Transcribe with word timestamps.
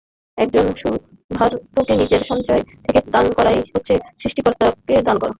একজন 0.37 0.65
ক্ষুধার্তকে 0.77 1.93
নিজের 1.95 2.21
সঞ্চয় 2.23 2.61
থেকে 2.85 2.99
দান 3.13 3.25
করাই 3.37 3.59
হচ্ছে 3.65 3.93
সৃষ্টিকর্তাকে 4.21 4.95
দান 5.07 5.17
করা। 5.17 5.29